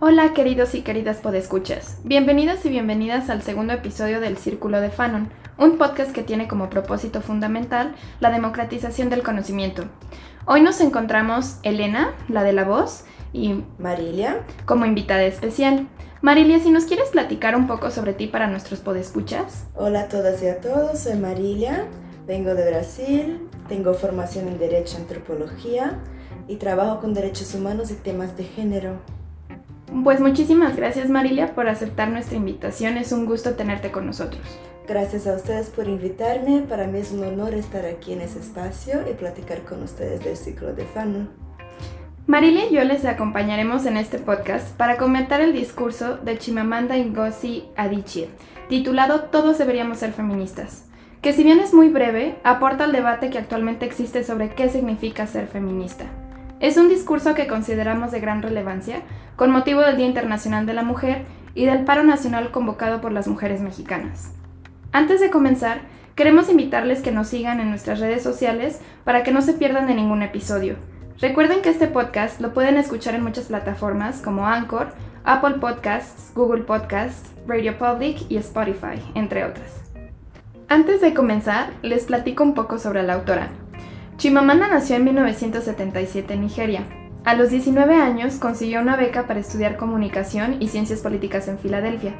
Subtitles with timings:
[0.00, 5.28] Hola queridos y queridas podescuchas, bienvenidas y bienvenidas al segundo episodio del Círculo de Fanon,
[5.58, 9.86] un podcast que tiene como propósito fundamental la democratización del conocimiento.
[10.46, 15.88] Hoy nos encontramos Elena, la de la voz, y Marilia como invitada especial.
[16.22, 19.66] Marilia, si nos quieres platicar un poco sobre ti para nuestros podescuchas.
[19.74, 21.86] Hola a todas y a todos, soy Marilia,
[22.24, 25.98] vengo de Brasil, tengo formación en Derecho y Antropología
[26.46, 29.17] y trabajo con derechos humanos y temas de género.
[30.04, 34.42] Pues muchísimas gracias Marilia por aceptar nuestra invitación, es un gusto tenerte con nosotros.
[34.86, 39.00] Gracias a ustedes por invitarme, para mí es un honor estar aquí en ese espacio
[39.10, 41.30] y platicar con ustedes del ciclo de Fanon.
[42.26, 47.64] Marilia y yo les acompañaremos en este podcast para comentar el discurso de Chimamanda Ngozi
[47.74, 48.28] Adichie,
[48.68, 50.84] titulado Todos deberíamos ser feministas,
[51.22, 55.26] que si bien es muy breve, aporta al debate que actualmente existe sobre qué significa
[55.26, 56.04] ser feminista.
[56.60, 59.02] Es un discurso que consideramos de gran relevancia
[59.36, 63.28] con motivo del Día Internacional de la Mujer y del paro nacional convocado por las
[63.28, 64.32] mujeres mexicanas.
[64.90, 65.82] Antes de comenzar,
[66.16, 69.94] queremos invitarles que nos sigan en nuestras redes sociales para que no se pierdan de
[69.94, 70.74] ningún episodio.
[71.20, 74.88] Recuerden que este podcast lo pueden escuchar en muchas plataformas como Anchor,
[75.22, 79.84] Apple Podcasts, Google Podcasts, Radio Public y Spotify, entre otras.
[80.68, 83.48] Antes de comenzar, les platico un poco sobre la autora.
[84.18, 86.82] Chimamanda nació en 1977 en Nigeria.
[87.24, 92.14] A los 19 años consiguió una beca para estudiar comunicación y ciencias políticas en Filadelfia.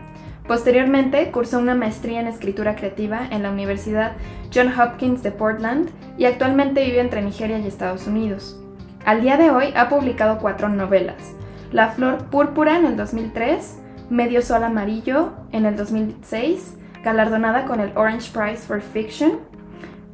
[0.46, 4.12] Posteriormente cursó una maestría en escritura creativa en la Universidad
[4.54, 8.62] John Hopkins de Portland y actualmente vive entre Nigeria y Estados Unidos.
[9.04, 11.34] Al día de hoy ha publicado cuatro novelas.
[11.72, 13.76] La Flor Púrpura en el 2003,
[14.08, 19.41] Medio Sol Amarillo en el 2006, galardonada con el Orange Prize for Fiction,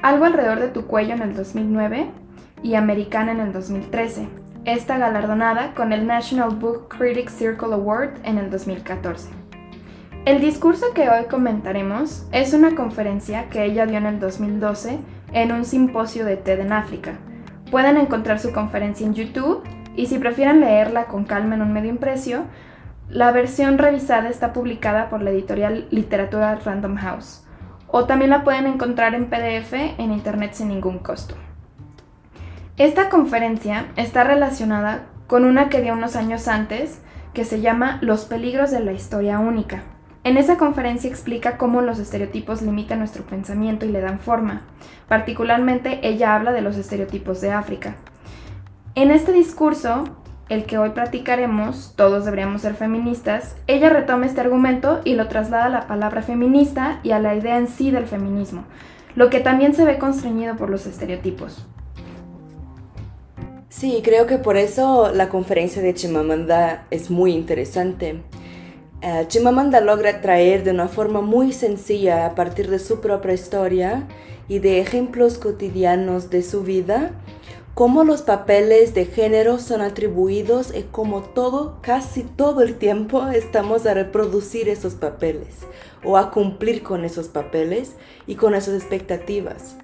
[0.05, 2.10] algo alrededor de tu cuello en el 2009
[2.62, 4.28] y Americana en el 2013.
[4.66, 9.30] Esta galardonada con el National Book Critics Circle Award en el 2014.
[10.27, 14.98] El discurso que hoy comentaremos es una conferencia que ella dio en el 2012
[15.33, 17.14] en un simposio de TED en África.
[17.70, 19.62] Pueden encontrar su conferencia en YouTube
[19.96, 22.45] y si prefieren leerla con calma en un medio impreso,
[23.08, 27.43] la versión revisada está publicada por la editorial Literatura Random House
[27.89, 31.34] o también la pueden encontrar en PDF en Internet sin ningún costo.
[32.77, 37.00] Esta conferencia está relacionada con una que dio unos años antes
[37.33, 39.83] que se llama Los peligros de la historia única.
[40.24, 44.62] En esa conferencia explica cómo los estereotipos limitan nuestro pensamiento y le dan forma.
[45.06, 47.96] Particularmente ella habla de los estereotipos de África.
[48.94, 50.05] En este discurso
[50.48, 55.66] el que hoy practicaremos, todos deberíamos ser feministas, ella retoma este argumento y lo traslada
[55.66, 58.64] a la palabra feminista y a la idea en sí del feminismo,
[59.16, 61.66] lo que también se ve constreñido por los estereotipos.
[63.68, 68.22] Sí, creo que por eso la conferencia de Chimamanda es muy interesante.
[69.02, 74.05] Uh, Chimamanda logra traer de una forma muy sencilla, a partir de su propia historia
[74.46, 77.11] y de ejemplos cotidianos de su vida,
[77.74, 83.85] cómo los papeles de género son atribuidos y cómo todo, casi todo el tiempo estamos
[83.85, 85.67] a reproducir esos papeles
[86.05, 87.96] o a cumplir con esos papeles
[88.29, 89.77] y con esas expectativas.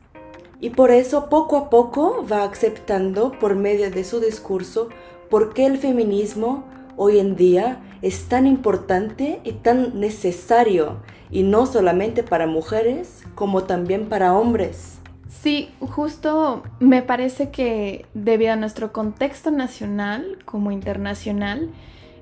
[0.61, 4.89] Y por eso poco a poco va aceptando por medio de su discurso
[5.29, 6.65] por qué el feminismo
[6.97, 10.99] hoy en día es tan importante y tan necesario,
[11.31, 15.00] y no solamente para mujeres, como también para hombres.
[15.31, 21.71] Sí, justo me parece que debido a nuestro contexto nacional como internacional,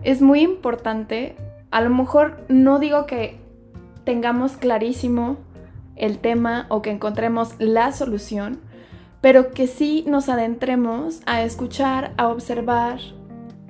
[0.04, 1.34] es muy importante,
[1.70, 3.40] a lo mejor no digo que
[4.04, 5.38] tengamos clarísimo
[5.96, 8.60] el tema o que encontremos la solución,
[9.22, 13.00] pero que sí nos adentremos a escuchar, a observar,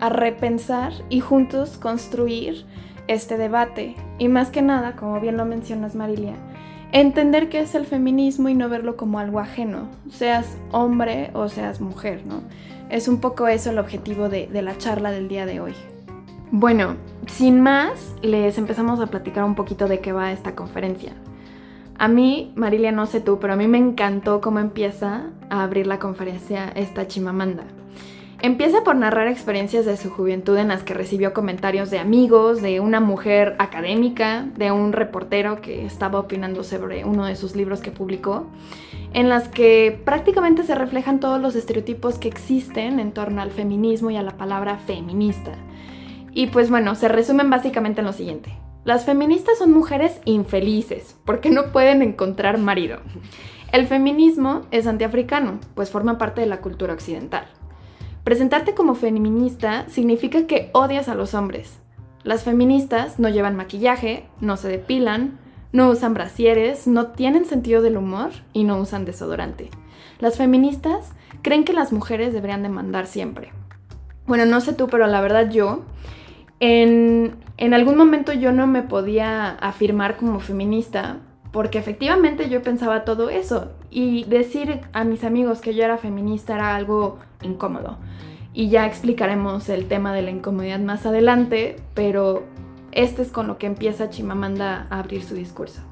[0.00, 2.66] a repensar y juntos construir
[3.06, 3.94] este debate.
[4.18, 6.34] Y más que nada, como bien lo mencionas Marilia,
[6.92, 11.80] entender qué es el feminismo y no verlo como algo ajeno, seas hombre o seas
[11.80, 12.42] mujer, ¿no?
[12.90, 15.74] Es un poco eso el objetivo de, la charla del día de hoy.
[16.50, 16.96] Bueno,
[17.26, 21.12] sin más, les empezamos a platicar un poquito de qué va esta conferencia.
[21.98, 25.86] A mí, Marilia, no sé tú, pero a mí me encantó cómo empieza a abrir
[25.86, 27.64] la conferencia esta Chimamanda.
[28.40, 32.78] Empieza por narrar experiencias de su juventud en las que recibió comentarios de amigos, de
[32.78, 37.90] una mujer académica, de un reportero que estaba opinando sobre uno de sus libros que
[37.90, 38.46] publicó,
[39.12, 44.12] en las que prácticamente se reflejan todos los estereotipos que existen en torno al feminismo
[44.12, 45.54] y a la palabra feminista.
[46.32, 48.56] Y pues bueno, se resumen básicamente en lo siguiente.
[48.84, 53.00] Las feministas son mujeres infelices porque no pueden encontrar marido.
[53.72, 57.48] El feminismo es antiafricano, pues forma parte de la cultura occidental.
[58.28, 61.78] Presentarte como feminista significa que odias a los hombres.
[62.24, 65.38] Las feministas no llevan maquillaje, no se depilan,
[65.72, 69.70] no usan brasieres, no tienen sentido del humor y no usan desodorante.
[70.18, 73.50] Las feministas creen que las mujeres deberían demandar siempre.
[74.26, 75.84] Bueno, no sé tú, pero la verdad yo,
[76.60, 81.20] en, en algún momento yo no me podía afirmar como feminista
[81.50, 86.56] porque efectivamente yo pensaba todo eso y decir a mis amigos que yo era feminista
[86.56, 87.98] era algo incómodo.
[88.52, 92.44] Y ya explicaremos el tema de la incomodidad más adelante, pero
[92.92, 95.82] este es con lo que empieza Chimamanda a abrir su discurso.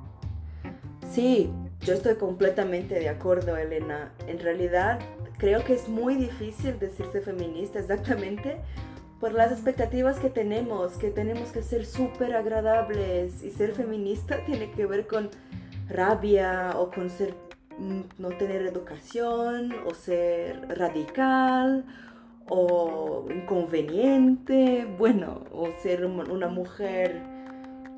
[1.11, 1.51] Sí,
[1.81, 4.13] yo estoy completamente de acuerdo, Elena.
[4.27, 4.99] En realidad,
[5.39, 8.57] creo que es muy difícil decirse feminista exactamente
[9.21, 14.71] por las expectativas que tenemos, que tenemos que ser súper agradables y ser feminista tiene
[14.71, 15.31] que ver con
[15.89, 17.35] rabia o con ser,
[17.79, 21.85] no tener educación o ser radical
[22.49, 27.23] o inconveniente, bueno, o ser una mujer,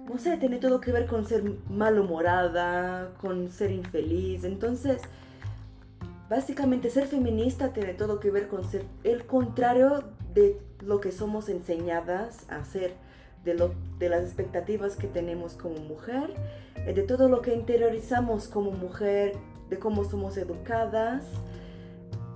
[0.09, 4.45] no sé, tiene todo que ver con ser malhumorada, con ser infeliz.
[4.45, 5.03] Entonces,
[6.29, 10.05] básicamente ser feminista tiene todo que ver con ser el contrario
[10.35, 12.95] de lo que somos enseñadas a hacer,
[13.45, 16.35] de, lo, de las expectativas que tenemos como mujer,
[16.87, 19.33] eh, de todo lo que interiorizamos como mujer,
[19.69, 21.25] de cómo somos educadas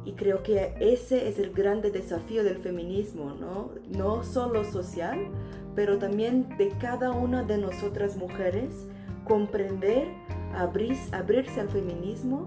[0.04, 3.70] y creo que ese es el grande desafío del feminismo, ¿no?
[3.88, 5.28] No solo social,
[5.74, 8.86] pero también de cada una de nosotras mujeres,
[9.24, 10.08] comprender,
[10.54, 12.46] abrir, abrirse al feminismo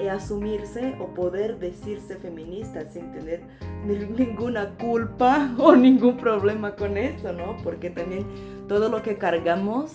[0.00, 3.42] y asumirse o poder decirse feminista sin tener
[3.84, 7.56] ninguna culpa o ningún problema con eso, ¿no?
[7.62, 8.26] Porque también
[8.66, 9.92] todo lo que cargamos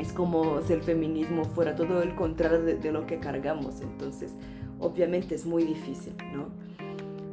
[0.00, 3.80] es como si el feminismo fuera todo el contrario de, lo que cargamos.
[3.80, 4.32] Entonces,
[4.78, 6.48] obviamente es muy difícil, ¿no?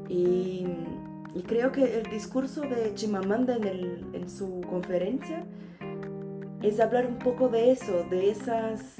[0.10, 0.65] Y,
[1.48, 5.44] creo que el discurso de Chimamanda en, su conferencia
[6.62, 8.95] es hablar un poco de eso, de esas,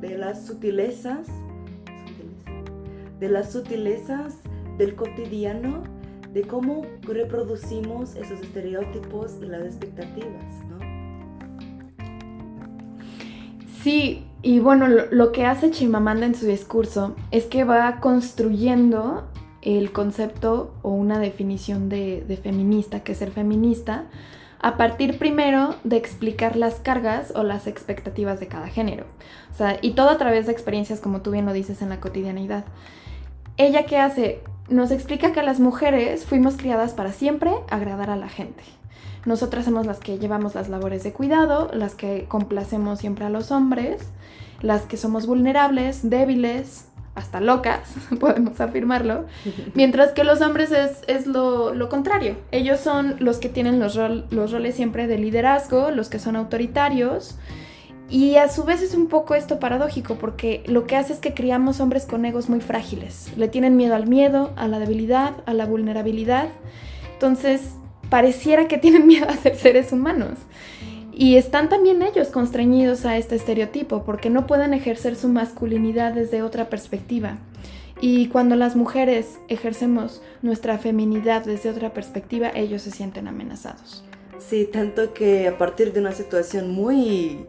[0.00, 1.28] de las sutilezas,
[3.20, 4.38] de las sutilezas
[4.76, 5.84] del cotidiano,
[6.32, 10.81] de cómo reproducimos esos estereotipos y las expectativas, ¿no?
[13.82, 19.28] Sí, y bueno, lo, que hace Chimamanda en su discurso es que va construyendo
[19.60, 24.04] el concepto o una definición de, feminista, que es ser feminista,
[24.60, 29.04] a partir primero de explicar las cargas o las expectativas de cada género.
[29.50, 31.98] O sea, y todo a través de experiencias, como tú bien lo dices, en la
[31.98, 32.64] cotidianidad.
[33.56, 34.42] ¿Ella qué hace?
[34.72, 38.62] Nos explica que las mujeres fuimos criadas para siempre agradar a la gente.
[39.26, 43.50] Nosotras somos las que llevamos las labores de cuidado, las que complacemos siempre a los
[43.50, 44.00] hombres,
[44.62, 49.26] las que somos vulnerables, débiles, hasta locas, podemos afirmarlo,
[49.74, 50.72] mientras que los hombres
[51.06, 52.36] es, lo, contrario.
[52.50, 57.36] Ellos son los que tienen los, los roles siempre de liderazgo, los que son autoritarios.
[58.12, 61.32] Y a su vez es un poco esto paradójico porque lo que hace es que
[61.32, 63.32] criamos hombres con egos muy frágiles.
[63.38, 66.50] Le tienen miedo al miedo, a la debilidad, a la vulnerabilidad.
[67.14, 67.70] Entonces
[68.10, 70.40] pareciera que tienen miedo a ser seres humanos.
[71.14, 76.42] Y están también ellos constreñidos a este estereotipo porque no pueden ejercer su masculinidad desde
[76.42, 77.38] otra perspectiva.
[78.02, 84.04] Y cuando las mujeres ejercemos nuestra feminidad desde otra perspectiva, ellos se sienten amenazados.
[84.38, 87.46] Sí, tanto que a partir de una situación muy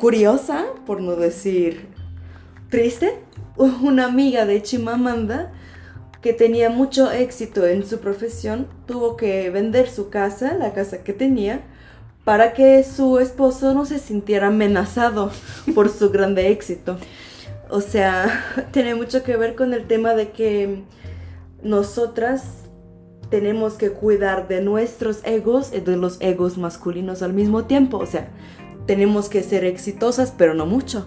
[0.00, 1.88] curiosa, por no decir
[2.70, 3.22] triste,
[3.56, 5.52] una amiga de Chimamanda
[6.22, 11.12] que tenía mucho éxito en su profesión, tuvo que vender su casa, la casa que
[11.12, 11.62] tenía,
[12.24, 15.30] para que su esposo no se sintiera amenazado
[15.74, 16.98] por su grande éxito.
[17.68, 20.82] O sea, tiene mucho que ver con el tema de que
[21.62, 22.64] nosotras
[23.30, 27.98] tenemos que cuidar de nuestros egos y de los egos masculinos al mismo tiempo.
[27.98, 28.28] O sea,
[28.90, 31.06] tenemos que ser exitosas, pero no mucho.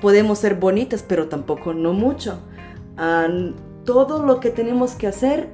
[0.00, 2.38] Podemos ser bonitas, pero tampoco no mucho.
[2.96, 3.28] Ah,
[3.84, 5.50] todo lo que tenemos que hacer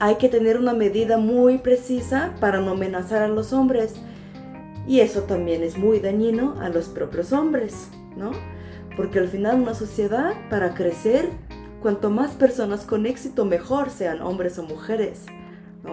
[0.00, 3.94] hay que tener una medida muy precisa para no amenazar a los hombres.
[4.86, 8.32] Y eso también es muy dañino a los propios hombres, ¿no?
[8.98, 11.30] Porque al final una sociedad, para crecer,
[11.80, 15.24] cuanto más personas con éxito, mejor sean hombres o mujeres.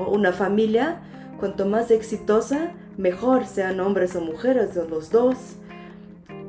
[0.09, 0.99] Una familia,
[1.39, 5.37] cuanto más exitosa, mejor sean hombres o mujeres, o los dos.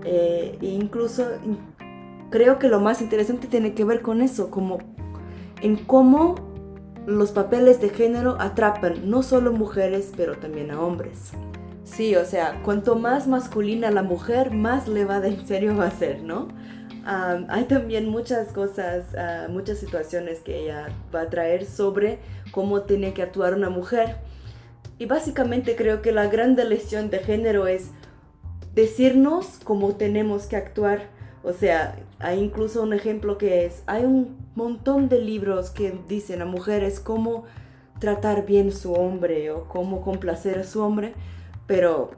[0.04, 1.26] Eh, incluso
[2.30, 4.78] creo que lo más interesante tiene que ver con eso, como
[5.62, 6.34] en cómo
[7.06, 11.32] los papeles de género atrapan no solo mujeres, pero también a hombres.
[11.84, 15.86] Sí, o sea, cuanto más masculina la mujer, más le va de en serio va
[15.86, 16.48] a ser, ¿no?
[17.06, 22.18] hay también muchas cosas, ah, muchas situaciones que ella va a traer sobre
[22.50, 24.16] cómo tiene que actuar una mujer.
[24.98, 27.90] Y básicamente creo que la gran lección de género es
[28.74, 31.08] decirnos cómo tenemos que actuar.
[31.42, 36.42] O sea, hay incluso un ejemplo que es, hay un montón de libros que dicen
[36.42, 37.44] a mujeres cómo
[37.98, 41.14] tratar bien su hombre o cómo complacer a su hombre,
[41.66, 42.12] pero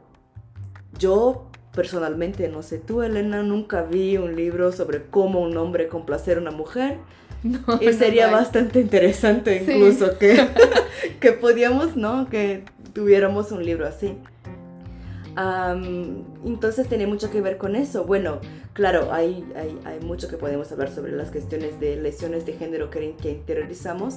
[0.99, 6.39] yo personalmente, no sé, tú Elena, nunca vi un libro sobre cómo un hombre complacer
[6.39, 6.99] a una mujer.
[7.81, 10.49] y sería bastante interesante incluso que,
[11.21, 12.29] que podíamos, ¿no?
[12.29, 14.17] Que tuviéramos un libro así.
[16.45, 18.05] entonces tiene mucho que ver con eso.
[18.05, 18.41] Bueno,
[18.73, 22.91] claro, hay, hay, hay, mucho que podemos hablar sobre las cuestiones de lesiones de género
[22.91, 24.15] que, que interiorizamos,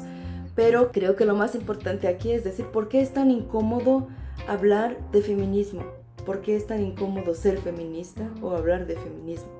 [0.55, 4.07] pero creo que lo más importante aquí es decir, ¿por qué es tan incómodo
[4.47, 5.83] hablar de feminismo?
[6.25, 9.58] ¿Por qué es tan incómodo ser feminista o hablar de feminismo?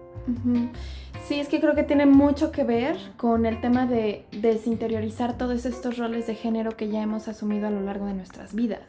[1.28, 5.66] Sí, es que creo que tiene mucho que ver con el tema de desinteriorizar todos
[5.66, 8.82] estos roles de género que ya hemos asumido a lo largo de nuestras vidas.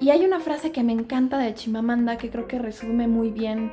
[0.00, 3.72] Y hay una frase que me encanta de Chimamanda que creo que resume muy bien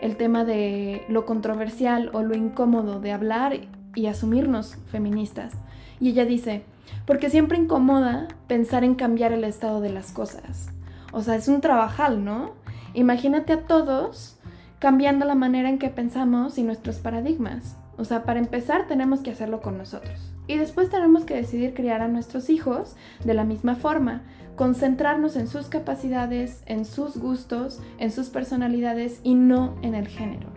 [0.00, 3.60] el tema de lo controversial o lo incómodo de hablar
[3.94, 5.54] y asumirnos feministas.
[6.00, 6.64] Y ella dice,
[7.06, 10.70] porque siempre incomoda pensar en cambiar el estado de las cosas.
[11.12, 12.54] O sea, es un trabajal, ¿no?
[12.94, 14.37] Imagínate a todos
[14.78, 17.76] cambiando la manera en que pensamos y nuestros paradigmas.
[17.96, 20.32] O sea, para empezar tenemos que hacerlo con nosotros.
[20.46, 22.94] Y después tenemos que decidir criar a nuestros hijos
[23.24, 24.22] de la misma forma,
[24.56, 30.48] concentrarnos en sus capacidades, en sus gustos, en sus personalidades y no en el género.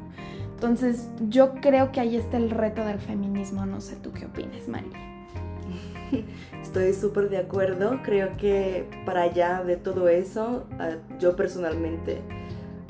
[0.54, 3.66] Entonces yo creo que ahí está el reto del feminismo.
[3.66, 4.92] No sé tú qué opinas, María.
[6.62, 8.00] Estoy súper de acuerdo.
[8.04, 12.22] Creo que para allá de todo eso, ah, yo personalmente,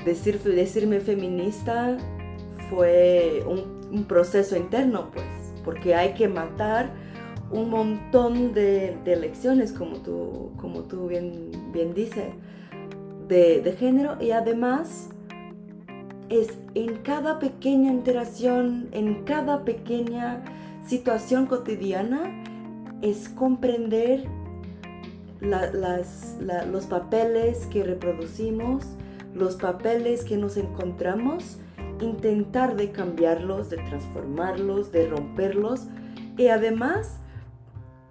[0.04, 1.96] decir, decirme feminista
[2.70, 5.26] fue un, proceso interno, pues,
[5.64, 6.90] porque hay que matar
[7.50, 12.32] un montón de, lecciones, como tú, como tú bien, bien dices,
[13.28, 14.16] de, de género.
[14.18, 15.10] Y además
[16.30, 20.42] es en cada pequeña interacción, en cada pequeña
[20.86, 22.42] situación cotidiana,
[23.02, 24.24] es comprender
[25.40, 28.84] los papeles que reproducimos,
[29.34, 31.58] los papeles que nos encontramos,
[32.00, 35.86] intentar de cambiarlos, de transformarlos, de romperlos
[36.36, 37.18] y además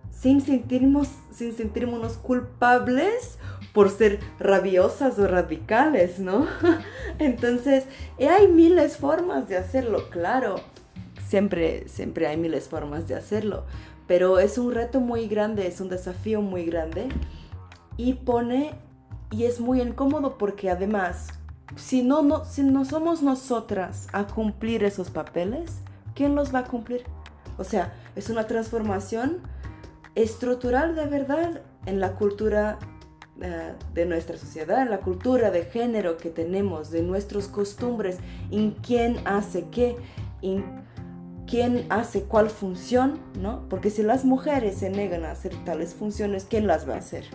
[0.10, 3.38] sin sentirnos, sin sentirnos culpables
[3.74, 6.46] por ser rabiosas o radicales, ¿no?
[7.20, 7.86] Entonces,
[8.20, 10.56] hay miles formas de hacerlo, claro.
[11.28, 13.64] Siempre, siempre hay miles formas de hacerlo
[14.12, 17.08] pero es un reto muy grande, es un desafío muy grande
[17.96, 18.74] y pone
[19.32, 21.30] y es muy incómodo porque además
[21.76, 25.80] si no, no, si no somos nosotras a cumplir esos papeles,
[26.16, 27.04] ¿quién los va a cumplir?
[27.58, 29.40] O sea, es una transformación
[30.16, 32.78] estructural de verdad en la cultura
[33.42, 38.18] eh, de nuestra sociedad, en la cultura de género que tenemos, de nuestras costumbres,
[38.52, 39.98] en quién hace qué,
[41.52, 43.68] quién hace cuál función, ¿no?
[43.70, 47.26] Porque si las mujeres se negan a hacer tales funciones, ¿quién las va a hacer?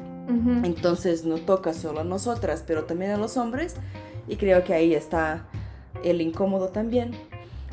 [0.64, 3.76] Entonces no toca solo a nosotras, pero también a los hombres,
[4.26, 5.46] y creo que ahí está
[6.02, 7.12] el incómodo también.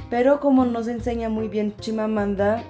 [0.10, 2.64] Pero como nos enseña muy bien Chimamanda,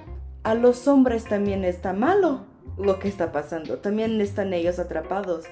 [0.43, 2.45] a los hombres también está malo
[2.77, 5.45] lo que está pasando, también están ellos atrapados.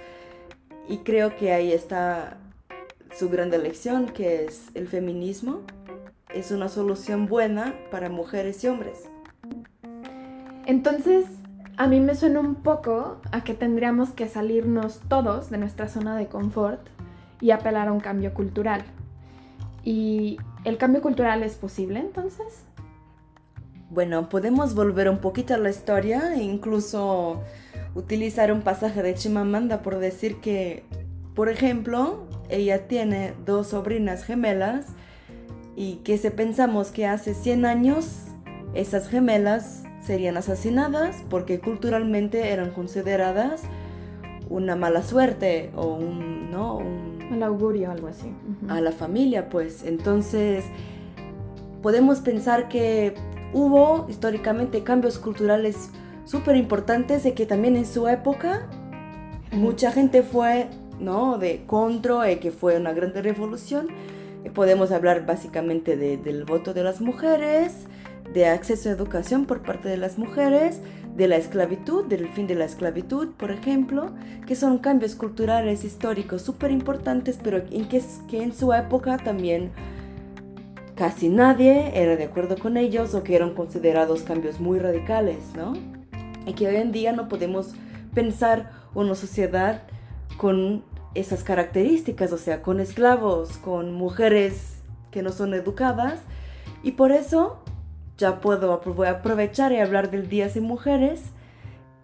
[0.88, 2.38] Y creo que ahí está
[3.18, 5.62] su gran elección, que es el feminismo,
[6.34, 9.10] es una solución buena para mujeres y hombres.
[10.66, 11.26] Entonces,
[11.78, 16.16] a mí me suena un poco a que tendríamos que salirnos todos de nuestra zona
[16.16, 16.82] de confort
[17.40, 18.84] y apelar a un cambio cultural.
[19.84, 22.66] ¿Y el cambio cultural es posible entonces?
[23.90, 27.42] Bueno, podemos volver un poquito a la historia e incluso
[27.96, 30.86] utilizar un pasaje de Chimamanda por decir que,
[31.36, 34.88] por ejemplo, ella tiene dos sobrinas gemelas
[35.76, 38.26] y que si pensamos que hace 100 años
[38.74, 43.62] esas gemelas serían asesinadas porque culturalmente eran consideradas
[44.50, 46.78] una mala suerte o un, ¿no?
[47.32, 48.32] un augurio, algo así.
[48.68, 49.84] A la familia, pues.
[49.84, 50.66] Entonces,
[51.82, 53.16] podemos pensar que
[53.54, 55.90] hubo históricamente cambios culturales
[56.26, 58.68] súper importantes de que también en su época
[59.52, 60.68] mucha gente fue,
[61.00, 61.38] ¿no?
[61.38, 63.88] De contra, y que fue una gran revolución
[64.54, 67.86] Podemos hablar básicamente del voto de las mujeres,
[68.34, 70.82] de acceso a educación por parte de las mujeres,
[71.16, 74.12] de la esclavitud, del fin de la esclavitud, por ejemplo,
[74.48, 79.72] que son cambios culturales históricos súper importantes, pero en que, que en su época también
[80.96, 85.74] casi nadie era de acuerdo con ellos o que eran considerados cambios muy radicales, ¿no?
[86.46, 87.74] Y que hoy en día no podemos
[88.14, 89.84] pensar una sociedad
[90.38, 94.78] con esas características, o sea, con esclavos, con mujeres
[95.12, 96.20] que no son educadas.
[96.84, 97.64] Y por eso
[98.18, 101.22] ya puedo aprovechar y hablar del Día Sin Mujeres,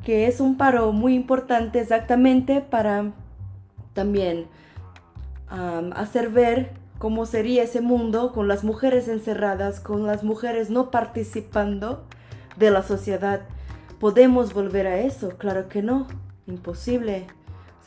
[0.03, 3.13] que es un paro muy importante exactamente para
[3.93, 4.47] también
[5.49, 12.05] hacer ver cómo sería ese mundo con las mujeres encerradas, con las mujeres no participando
[12.57, 13.41] de la sociedad.
[13.99, 15.37] ¿Podemos volver a eso?
[15.37, 16.07] Claro que no,
[16.45, 17.27] imposible.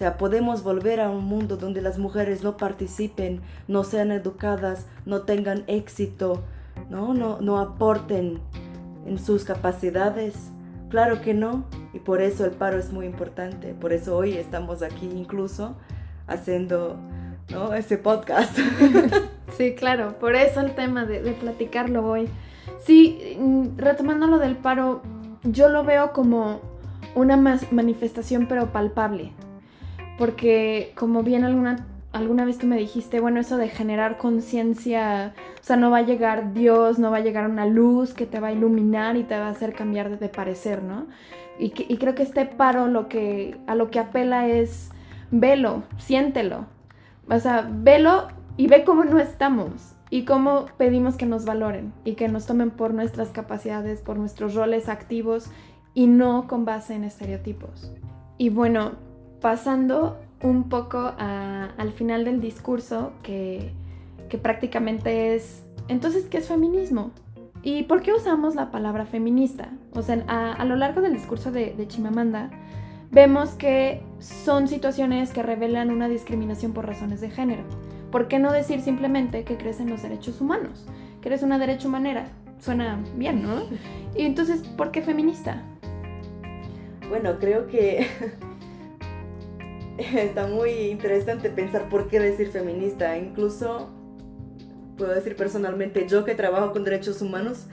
[0.00, 4.86] O sea, podemos volver a un mundo donde las mujeres no participen, no sean educadas,
[5.04, 6.42] no tengan éxito,
[6.88, 8.40] no, no, no aporten
[9.04, 10.52] en sus capacidades.
[10.88, 13.74] Claro que no, y por eso el paro es muy importante.
[13.74, 15.76] Por eso hoy estamos aquí incluso
[16.26, 16.96] haciendo
[17.50, 17.74] ¿no?
[17.74, 18.58] Ese podcast.
[19.58, 22.26] sí, claro, por eso el tema de, platicarlo hoy.
[22.86, 25.02] Sí, mm, retomando lo del paro,
[25.42, 26.62] yo lo veo como
[27.14, 29.34] una manifestación pero palpable.
[30.20, 35.64] Porque como bien alguna, alguna vez tú me dijiste, bueno, eso de generar conciencia, o
[35.64, 38.48] sea, no va a llegar Dios, no va a llegar una luz que te va
[38.48, 41.06] a iluminar y te va a hacer cambiar de, parecer, ¿no?
[41.58, 44.90] Y, y creo que este paro lo que, a lo que apela es,
[45.30, 46.66] velo, siéntelo,
[47.26, 52.12] o sea, velo y ve cómo no estamos y cómo pedimos que nos valoren y
[52.12, 55.50] que nos tomen por nuestras capacidades, por nuestros roles activos
[55.94, 57.90] y no con base en estereotipos.
[58.36, 59.08] Y bueno,
[59.40, 63.72] pasando un poco al final del discurso, que,
[64.42, 67.10] prácticamente es, entonces, ¿qué es feminismo?
[67.62, 69.70] ¿Y por qué usamos la palabra feminista?
[69.92, 72.50] O sea, a, lo largo del discurso de, de Chimamanda,
[73.10, 77.64] vemos que son situaciones que revelan una discriminación por razones de género.
[78.10, 80.86] ¿Por qué no decir simplemente que crees en los derechos humanos?
[81.20, 82.28] Que eres una derecho humanera.
[82.60, 83.62] Suena bien, ¿no?
[84.16, 85.62] Y entonces, ¿por qué feminista?
[87.08, 88.06] Bueno, creo que
[90.14, 93.16] está muy interesante pensar por qué decir feminista.
[93.16, 93.90] Incluso,
[94.96, 97.66] puedo decir personalmente, yo que trabajo con derechos humanos,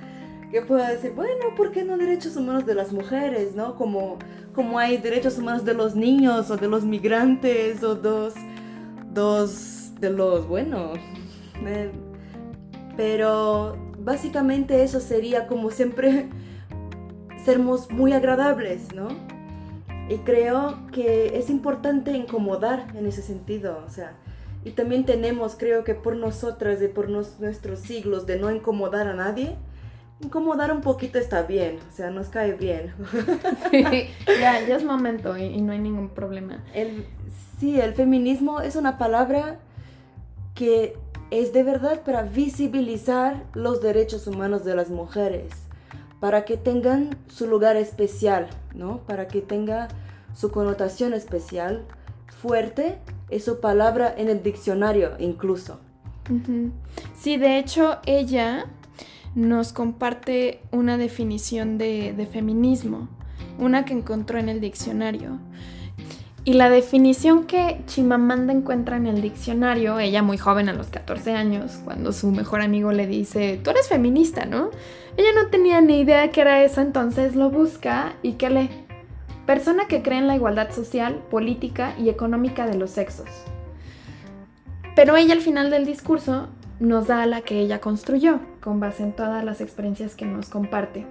[0.51, 3.75] que pueda decir, bueno, ¿por qué no derechos humanos de las mujeres, no?
[3.75, 4.17] Como,
[4.53, 8.33] como hay derechos humanos de los niños o de los migrantes o dos,
[9.11, 10.93] dos de los, bueno,
[11.65, 11.91] eh,
[12.95, 16.29] pero básicamente eso sería como siempre
[17.45, 19.36] sermos muy agradables, ¿no?
[20.09, 24.13] Y creo que es importante incomodar en ese sentido, o sea,
[24.63, 29.13] y también tenemos, creo que por nosotras y por nuestros siglos de no incomodar a
[29.13, 29.55] nadie,
[30.21, 32.93] incomodar un poquito está bien, o sea, nos cae bien.
[33.71, 33.83] Sí,
[34.27, 36.63] ya, ya es momento y, no hay ningún problema.
[36.73, 37.05] El,
[37.59, 39.59] sí, el feminismo es una palabra
[40.55, 40.95] que
[41.31, 45.51] es de verdad para visibilizar los derechos humanos de las mujeres,
[46.19, 48.99] para que tengan su lugar especial, ¿no?
[49.05, 49.87] Para que tenga
[50.33, 51.85] su connotación especial,
[52.41, 52.99] fuerte,
[53.29, 55.79] es su palabra en el diccionario incluso.
[57.15, 58.65] Sí, de hecho, ella
[59.35, 63.07] nos comparte una definición de, feminismo,
[63.59, 65.39] una que encontró en el diccionario.
[66.47, 71.33] Y la definición que Chimamanda encuentra en el diccionario, ella muy joven a los 14
[71.33, 74.69] años, cuando su mejor amigo le dice, tú eres feminista, ¿no?
[75.17, 78.69] Ella no tenía ni idea que era eso, entonces lo busca y que lee.
[79.45, 83.27] Persona que cree en la igualdad social, política y económica de los sexos.
[84.95, 86.47] Pero ella al final del discurso
[86.79, 91.05] nos da la que ella construyó, con base en todas las experiencias que nos comparte.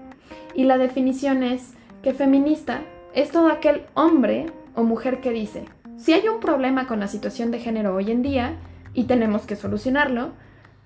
[0.55, 2.81] Y la definición es que feminista
[3.13, 4.47] es todo aquel hombre
[4.77, 5.65] o mujer que dice,
[5.97, 8.57] si hay un problema con la situación de género hoy en día
[8.95, 10.33] y tenemos que solucionarlo,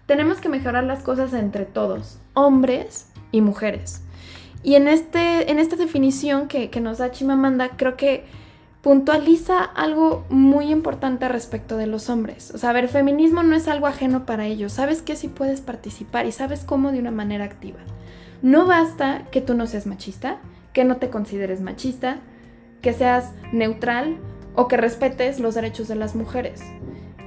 [0.06, 4.02] tenemos que mejorar las cosas entre todos, hombres y mujeres.
[4.62, 8.24] Y en, este, en esta definición que, que nos da Chimamanda, creo que
[8.82, 12.50] puntualiza algo muy importante respecto de los hombres.
[12.54, 14.72] O sea, a ver, feminismo no es algo ajeno para ellos.
[14.72, 17.80] Sabes que sí puedes participar y sabes cómo de una manera activa.
[18.42, 20.38] No basta que tú no seas machista,
[20.72, 22.20] que no te consideres machista,
[22.82, 24.18] que seas neutral
[24.54, 26.62] o que respetes los derechos de las mujeres.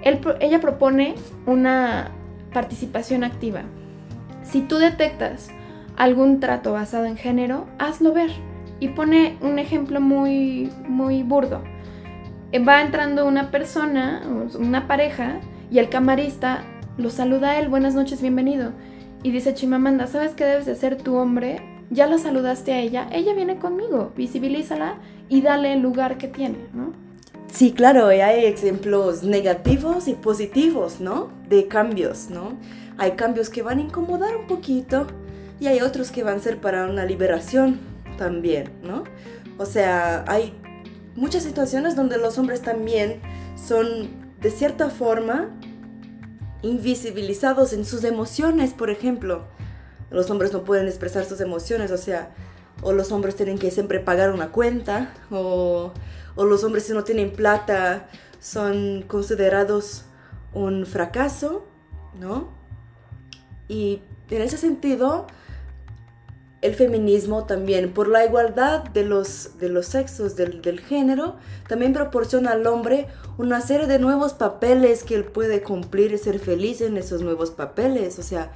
[0.04, 2.12] ella propone una
[2.54, 3.62] participación activa.
[4.44, 5.50] Si tú detectas
[5.96, 8.32] algún trato basado en género, hazlo ver
[8.80, 11.62] y pone un ejemplo muy, muy burdo.
[12.52, 14.22] Eh, va entrando una persona,
[14.60, 15.40] una pareja,
[15.72, 16.64] y el camarista
[16.98, 18.74] lo saluda a él, buenas noches, bienvenido.
[19.24, 21.62] Y dice Chimamanda, ¿sabes qué debes de ser tu hombre?
[21.90, 24.98] Ya la saludaste a ella, ella viene conmigo, visibilízala
[25.30, 26.94] y dale el lugar que tiene, ¿no?
[27.52, 31.30] Sí, claro, hay ejemplos negativos y positivos, ¿no?
[31.50, 32.58] De cambios, ¿no?
[32.98, 35.08] hay cambios que van a incomodar un poquito
[35.60, 37.80] y hay otros que van a ser para una liberación
[38.18, 39.04] también, ¿no?
[39.58, 40.54] O sea, hay
[41.16, 43.22] muchas situaciones donde los hombres también
[43.56, 44.10] son
[44.42, 45.50] de cierta forma
[46.62, 49.46] invisibilizados en sus emociones, por ejemplo.
[50.10, 52.32] Los hombres no pueden expresar sus emociones, o sea,
[52.84, 55.94] o los hombres tienen que siempre pagar una cuenta, o,
[56.36, 60.06] o los hombres si no tienen plata son considerados
[60.54, 61.66] un fracaso,
[62.20, 62.50] ¿no?
[63.68, 65.28] Y en ese sentido,
[66.62, 71.94] el feminismo también, por la igualdad de los, de los sexos, del, del, género, también
[71.94, 76.82] proporciona al hombre una serie de nuevos papeles que él puede cumplir y ser feliz
[76.82, 78.20] en esos nuevos papeles.
[78.20, 78.52] O sea,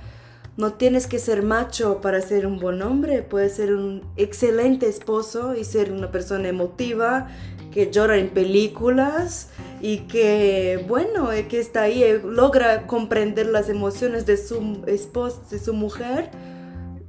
[0.58, 5.56] no tienes que ser macho para ser un buen hombre, puedes ser un excelente esposo
[5.56, 7.28] y ser una persona emotiva,
[7.72, 9.50] que llora en películas
[9.82, 15.74] y que, bueno, que está ahí, logra comprender las emociones de su esposa, de su
[15.74, 16.32] mujer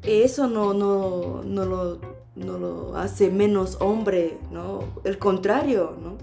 [0.02, 1.98] eso no, no, no, lo,
[2.36, 4.84] no lo hace menos hombre, ¿no?
[5.04, 6.16] El contrario, ¿no?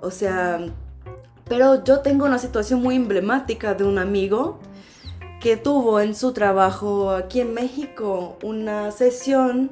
[0.00, 0.60] O sea,
[1.48, 4.58] pero yo tengo una situación muy emblemática de un amigo
[5.46, 9.70] que tuvo en su trabajo aquí en México una sesión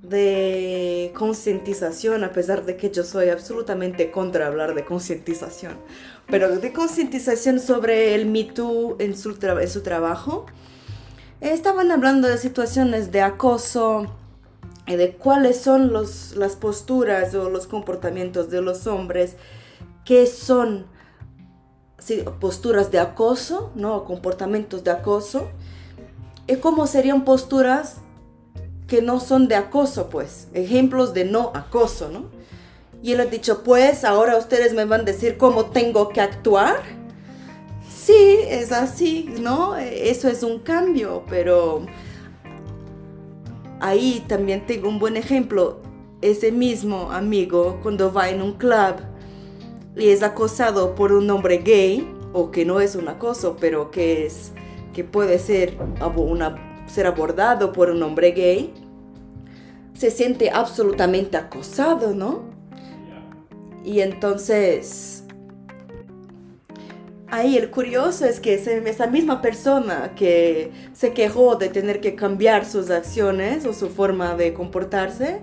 [0.00, 5.74] de concientización, a pesar de que yo soy absolutamente contra hablar de concientización,
[6.26, 10.46] pero de concientización sobre el Me Too en su, en su trabajo.
[11.42, 14.06] Estaban hablando de situaciones de acoso,
[14.86, 19.36] y de cuáles son los, las posturas o los comportamientos de los hombres
[20.06, 20.86] que son
[22.40, 24.04] posturas de acoso, ¿no?
[24.04, 25.48] comportamientos de acoso,
[26.46, 27.96] y cómo serían posturas
[28.86, 32.24] que no son de acoso, pues, ejemplos de no acoso, ¿no?
[33.02, 36.76] Y él ha dicho, pues, ahora ustedes me van a decir cómo tengo que actuar
[38.10, 39.76] sí, es así, ¿no?
[39.76, 41.86] Eso es un cambio, pero
[43.80, 45.80] ahí también tengo un buen ejemplo.
[46.22, 48.96] Ese mismo amigo cuando va en un club
[49.96, 54.26] y es acosado por un hombre gay, o que no es un acoso, pero que
[54.26, 54.52] es
[54.94, 55.76] que puede ser,
[56.86, 58.72] ser abordado por un hombre gay,
[59.94, 62.42] se siente absolutamente acosado, ¿no?
[63.84, 65.20] Y entonces
[67.32, 72.66] Ahí el curioso es que esa misma persona que se quejó de tener que cambiar
[72.66, 75.40] sus acciones o su forma de comportarse,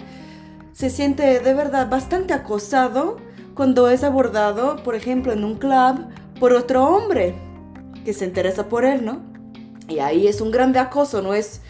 [0.74, 3.18] se siente de verdad bastante acosado
[3.58, 6.06] cuando es abordado, por ejemplo, en un club
[6.40, 7.36] por otro hombre
[8.06, 9.22] que se interesa por él, ¿no?
[9.90, 11.62] Y ahí es un grande acoso, no es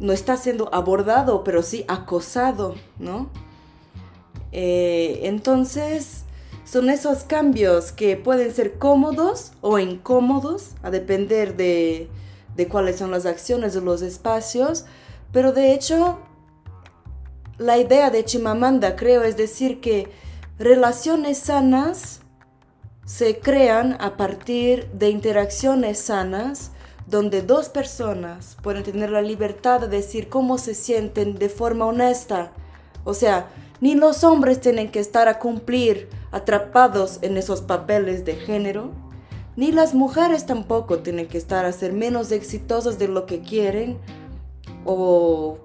[0.00, 3.30] no está siendo abordado, pero sí acosado, ¿no?
[4.50, 6.24] Eh, entonces,
[6.64, 12.10] son esos cambios que pueden ser cómodos o incómodos, a depender de,
[12.68, 14.86] cuáles son las acciones o los espacios,
[15.32, 16.18] pero de hecho
[17.58, 20.10] la idea de Chimamanda creo es decir que
[20.58, 22.20] relaciones sanas
[23.04, 26.70] se crean a partir de interacciones sanas
[27.06, 32.52] donde dos personas pueden tener la libertad de decir cómo se sienten de forma honesta.
[33.04, 33.48] O sea,
[33.80, 38.92] ni los hombres tienen que estar a cumplir atrapados en esos papeles de género,
[39.56, 43.98] ni las mujeres tampoco tienen que estar a ser menos exitosas de lo que quieren
[44.84, 45.58] o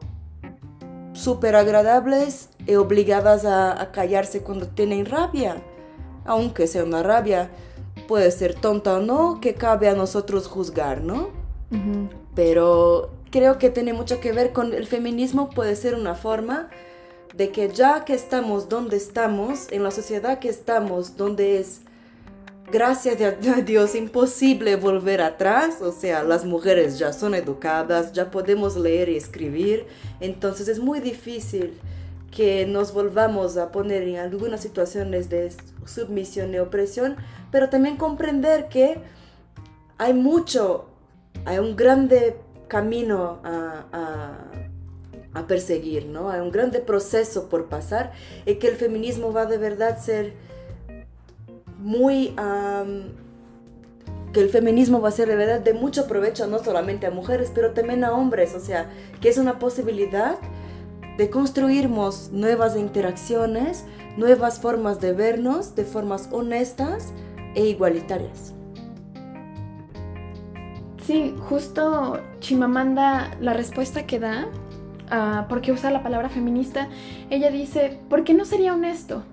[1.14, 5.64] súper agradables y obligadas a, callarse cuando tienen rabia,
[6.26, 7.50] aunque sea una rabia,
[8.08, 11.30] puede ser tonta o no, que cabe a nosotros juzgar, ¿no?
[12.36, 16.70] Pero creo que tiene mucho que ver con el feminismo, puede ser una forma
[17.36, 21.82] de que ya que estamos donde estamos, en la sociedad que estamos, donde es,
[22.72, 28.76] gracias a Dios, imposible volver atrás, o sea, las mujeres ya son educadas, ya podemos
[28.76, 29.86] leer y escribir,
[30.20, 31.80] entonces es muy difícil
[32.32, 35.52] que nos volvamos a poner en algunas situaciones de
[35.86, 37.16] submisión y opresión,
[37.52, 39.00] pero también comprender que
[39.98, 40.90] hay mucho,
[41.46, 42.38] hay un grande
[42.68, 44.48] camino a
[45.38, 46.30] a perseguir, ¿no?
[46.30, 48.12] Hay un grande proceso por pasar
[48.46, 50.34] y que el feminismo va de verdad ser
[51.78, 52.34] muy...
[54.34, 57.52] que el feminismo va a ser de verdad de mucho provecho no solamente a mujeres,
[57.54, 58.90] pero también a hombres, o sea,
[59.22, 60.38] que es una posibilidad
[61.18, 63.86] de construirnos nuevas interacciones,
[64.18, 67.12] nuevas formas de vernos de formas honestas
[67.56, 68.54] e igualitarias.
[71.04, 74.48] Sí, justo Chimamanda, la respuesta que da
[75.10, 76.90] Ah, porque usa la palabra feminista,
[77.30, 79.24] ella dice, ¿por qué no sería honesto?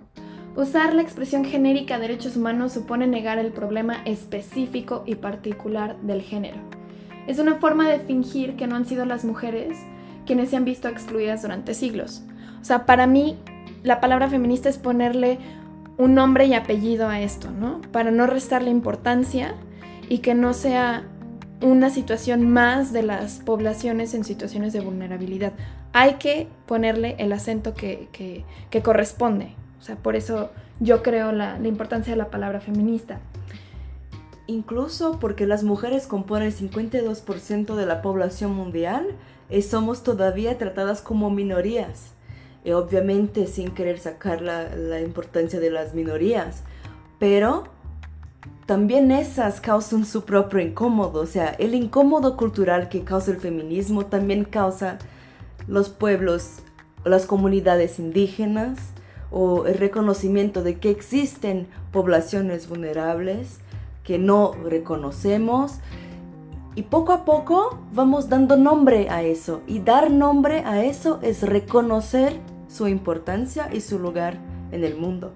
[0.57, 6.59] Usar la expresión genérica derechos humanos supone negar el problema específico y particular del género.
[7.27, 9.79] es una forma de fingir que no han sido las mujeres
[10.27, 12.23] quienes se han visto excluidas durante siglos.
[12.61, 13.37] O sea, para mí
[13.83, 15.39] la palabra feminista es ponerle
[15.97, 17.81] un nombre y apellido a esto, ¿no?
[17.93, 19.55] Para no restarle importancia
[20.09, 21.05] y que no sea
[21.61, 25.53] una situación más de las poblaciones en situaciones de vulnerabilidad.
[25.93, 28.45] Hay que ponerle el acento que,
[28.83, 29.55] corresponde.
[29.79, 33.21] O sea, por eso yo creo la, la importancia de la palabra feminista.
[34.47, 39.07] Incluso porque las mujeres componen el 52% de la población mundial
[39.51, 42.13] y somos todavía tratadas como minorías.
[42.65, 46.63] Y obviamente sin querer sacar la, la importancia de las minorías,
[47.19, 47.65] pero
[48.67, 51.21] también esas causan su propio incómodo.
[51.21, 54.99] O sea, el incómodo cultural que causa el feminismo también causa
[55.67, 56.61] los pueblos,
[57.05, 58.79] las comunidades indígenas
[59.31, 63.59] o el reconocimiento de que existen poblaciones vulnerables
[64.03, 65.81] que no reconocemos.
[66.77, 69.63] Y poco a poco vamos dando nombre a eso.
[69.67, 74.39] Y dar nombre a eso es reconocer su importancia y su lugar
[74.73, 75.33] en el mundo.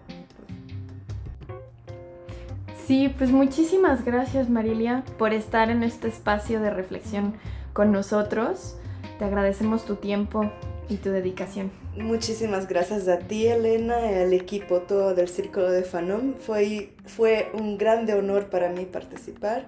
[2.86, 7.34] Sí, pues muchísimas gracias Marilia por estar en este espacio de reflexión
[7.72, 8.76] con nosotros.
[9.18, 10.50] Te agradecemos tu tiempo
[10.88, 11.70] y tu dedicación.
[11.96, 16.34] Muchísimas gracias a ti, Elena, y al equipo todo del Círculo de Fanom.
[16.34, 19.66] Fue, fue un grande honor para mí participar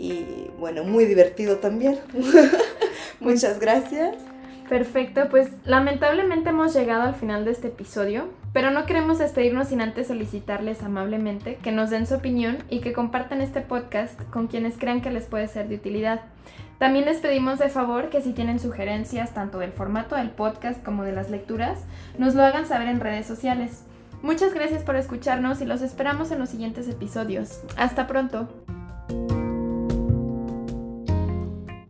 [0.00, 1.98] y bueno, muy divertido también.
[3.20, 4.16] Muchas gracias.
[4.68, 9.80] Perfecto, pues lamentablemente hemos llegado al final de este episodio, pero no queremos despedirnos sin
[9.80, 14.78] antes solicitarles amablemente que nos den su opinión y que compartan este podcast con quienes
[14.78, 16.20] crean que les puede ser de utilidad.
[16.78, 21.02] También les pedimos de favor que si tienen sugerencias tanto del formato del podcast como
[21.02, 21.80] de las lecturas,
[22.16, 23.82] nos lo hagan saber en redes sociales.
[24.22, 27.60] Muchas gracias por escucharnos y los esperamos en los siguientes episodios.
[27.76, 28.48] Hasta pronto.